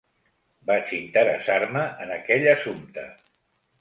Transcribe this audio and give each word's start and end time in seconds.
Vaig 0.69 0.93
interessar-me 0.99 1.85
en 2.07 2.15
aquell 2.17 2.51
assumpte. 2.57 3.05